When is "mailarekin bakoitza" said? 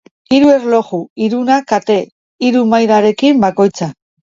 2.73-3.95